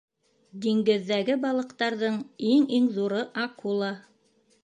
[0.65, 2.17] Диңгеҙҙәге балыҡтарҙың
[2.53, 3.93] Иң-иң ҙуры— акула.